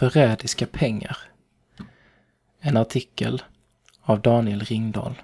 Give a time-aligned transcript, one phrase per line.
[0.00, 1.18] Förrädiska pengar.
[2.60, 3.42] En artikel
[4.00, 5.14] av Daniel Ringdahl.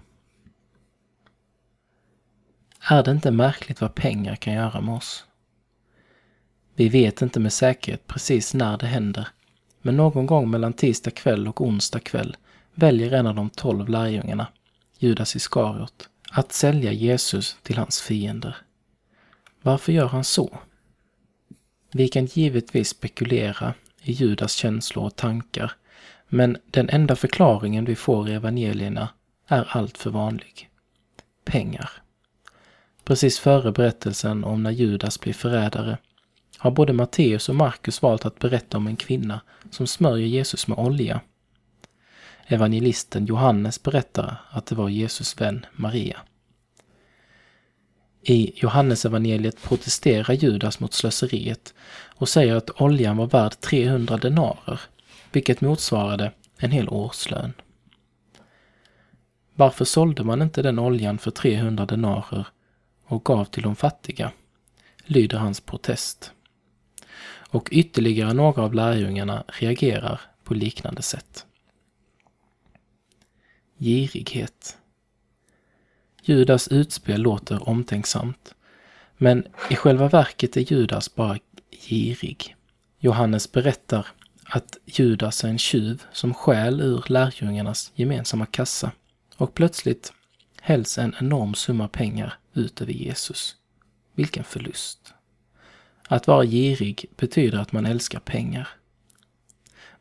[2.90, 5.24] Är det inte märkligt vad pengar kan göra med oss?
[6.74, 9.28] Vi vet inte med säkerhet precis när det händer,
[9.82, 12.36] men någon gång mellan tisdag kväll och onsdag kväll
[12.74, 14.46] väljer en av de tolv lärjungarna,
[14.98, 18.56] Judas Iskariot, att sälja Jesus till hans fiender.
[19.62, 20.58] Varför gör han så?
[21.92, 23.74] Vi kan givetvis spekulera
[24.08, 25.72] i Judas känslor och tankar,
[26.28, 29.08] men den enda förklaringen vi får i evangelierna
[29.46, 30.70] är alltför vanlig.
[31.44, 31.90] Pengar.
[33.04, 35.98] Precis före berättelsen om när Judas blir förrädare
[36.58, 40.78] har både Matteus och Markus valt att berätta om en kvinna som smörjer Jesus med
[40.78, 41.20] olja.
[42.46, 46.20] Evangelisten Johannes berättar att det var Jesus vän Maria.
[48.28, 51.74] I Johannesevangeliet protesterar Judas mot slöseriet
[52.14, 54.80] och säger att oljan var värd 300 denarer,
[55.32, 57.52] vilket motsvarade en hel årslön.
[59.54, 62.46] Varför sålde man inte den oljan för 300 denarer
[63.04, 64.32] och gav till de fattiga?
[65.04, 66.32] lyder hans protest.
[67.50, 71.46] Och ytterligare några av lärjungarna reagerar på liknande sätt.
[73.78, 74.78] Girighet.
[76.28, 78.54] Judas utspel låter omtänksamt,
[79.16, 81.38] men i själva verket är Judas bara
[81.70, 82.56] girig.
[82.98, 84.06] Johannes berättar
[84.44, 88.92] att Judas är en tjuv som stjäl ur lärjungarnas gemensamma kassa
[89.36, 90.12] och plötsligt
[90.60, 93.56] hälls en enorm summa pengar ut över Jesus.
[94.14, 95.14] Vilken förlust!
[96.08, 98.68] Att vara girig betyder att man älskar pengar.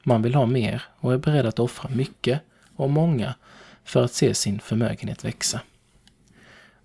[0.03, 2.41] Man vill ha mer och är beredd att offra mycket
[2.75, 3.35] och många
[3.83, 5.61] för att se sin förmögenhet växa.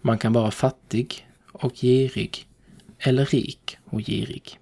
[0.00, 2.46] Man kan vara fattig och girig
[2.98, 4.58] eller rik och girig.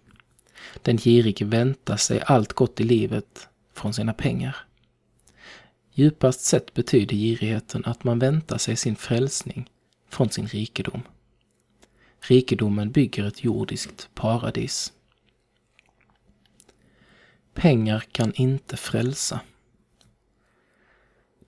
[0.83, 4.57] Den girige väntar sig allt gott i livet från sina pengar.
[5.93, 9.71] Djupast sett betyder girigheten att man väntar sig sin frälsning
[10.09, 11.03] från sin rikedom.
[12.21, 14.93] Rikedomen bygger ett jordiskt paradis.
[17.55, 19.41] Pengar kan inte frälsa.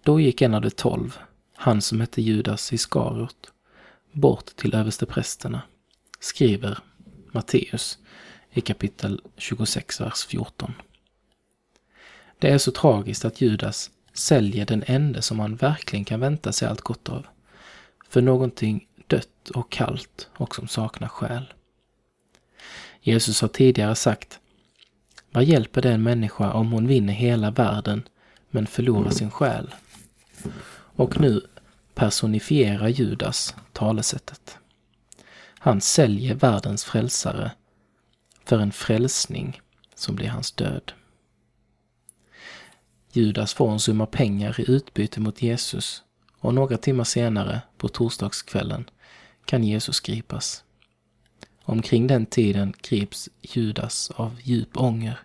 [0.03, 1.19] Då gick en av de tolv,
[1.55, 3.53] han som hette Judas Iskariot,
[4.13, 5.63] bort till översteprästerna,
[6.21, 6.79] skriver
[7.33, 7.99] Matteus
[8.53, 10.75] i kapitel 26, vers 14.
[12.39, 16.69] Det är så tragiskt att Judas säljer den ende som man verkligen kan vänta sig
[16.69, 17.27] allt gott av,
[18.09, 21.53] för någonting dött och kallt och som saknar själ.
[23.01, 24.39] Jesus har tidigare sagt
[25.31, 28.03] Vad hjälper det en människa om hon vinner hela världen
[28.51, 29.75] men förlorar sin själ?
[30.73, 31.43] Och nu
[32.01, 34.59] personifierar Judas talesättet.
[35.59, 37.53] Han säljer världens frälsare
[38.45, 39.61] för en frälsning
[39.95, 40.93] som blir hans död.
[43.13, 46.03] Judas får en summa pengar i utbyte mot Jesus
[46.39, 48.91] och några timmar senare, på torsdagskvällen,
[49.45, 50.65] kan Jesus gripas.
[51.63, 55.19] Omkring den tiden grips Judas av djup ånger,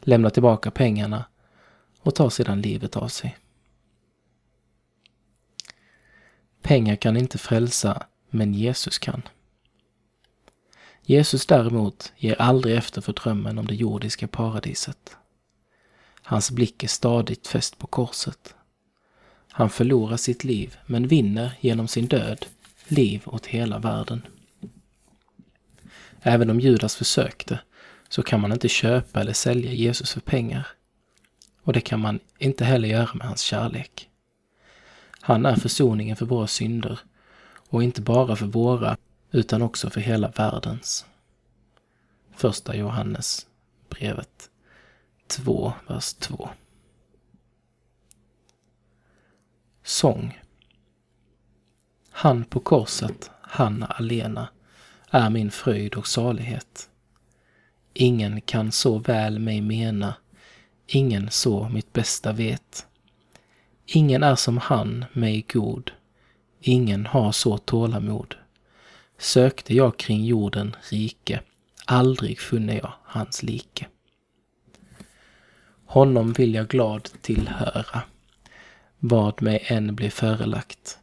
[0.00, 1.24] lämnar tillbaka pengarna
[2.00, 3.36] och tar sedan livet av sig.
[6.64, 9.22] Pengar kan inte frälsa, men Jesus kan.
[11.02, 15.16] Jesus däremot ger aldrig efter för drömmen om det jordiska paradiset.
[16.22, 18.54] Hans blick är stadigt fäst på korset.
[19.50, 22.46] Han förlorar sitt liv, men vinner genom sin död
[22.88, 24.26] liv åt hela världen.
[26.22, 27.58] Även om Judas försökte,
[28.08, 30.68] så kan man inte köpa eller sälja Jesus för pengar.
[31.62, 34.10] Och det kan man inte heller göra med hans kärlek.
[35.26, 37.00] Han är försoningen för våra synder,
[37.68, 38.96] och inte bara för våra,
[39.30, 41.06] utan också för hela världens.
[42.36, 43.46] Första Johannes
[43.88, 44.50] brevet
[45.26, 46.48] 2, vers 2.
[49.82, 50.40] Sång.
[52.10, 54.48] Han på korset, han alena,
[55.10, 56.90] är min fröjd och salighet.
[57.94, 60.14] Ingen kan så väl mig mena,
[60.86, 62.86] ingen så mitt bästa vet.
[63.86, 65.90] Ingen är som han mig god,
[66.60, 68.34] ingen har så tålamod.
[69.18, 71.40] Sökte jag kring jorden rike,
[71.86, 73.86] aldrig funne jag hans like.
[75.86, 78.02] Honom vill jag glad tillhöra,
[78.98, 80.98] vad mig än blir förelagt.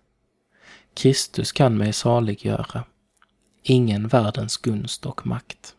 [0.93, 2.83] Kristus kan mig saliggöra,
[3.63, 5.75] ingen världens gunst och makt.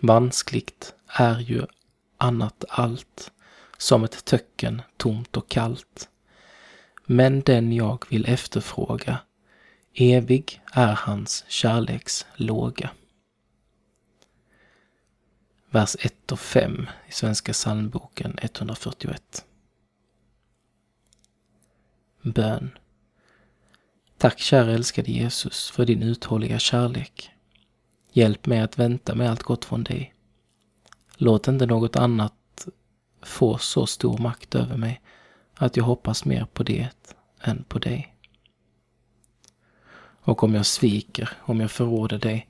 [0.00, 1.62] Vanskligt är ju
[2.18, 3.30] annat allt,
[3.78, 6.08] som ett töcken tomt och kallt.
[7.06, 9.18] Men den jag vill efterfråga,
[9.94, 12.90] evig är hans kärleks låga.
[15.74, 19.44] vers 1 och 5 i Svenska psalmboken 141.
[22.22, 22.70] Bön.
[24.18, 27.30] Tack kära älskade Jesus för din uthålliga kärlek.
[28.12, 30.14] Hjälp mig att vänta med allt gott från dig.
[31.16, 32.34] Låt inte något annat
[33.24, 35.00] få så stor makt över mig
[35.54, 36.88] att jag hoppas mer på det
[37.40, 38.14] än på dig.
[40.26, 42.48] Och om jag sviker, om jag förråder dig,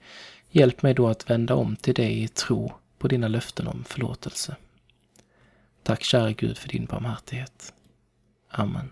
[0.51, 4.57] hjälp mig då att vända om till dig i tro på dina löften om förlåtelse.
[5.83, 7.73] Tack kära Gud för din barmhärtighet.
[8.49, 8.91] Amen.